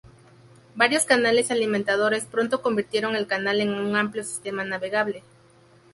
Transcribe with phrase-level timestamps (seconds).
[0.73, 5.21] Varios canales alimentadores pronto convirtieron el canal en un amplio sistema navegable.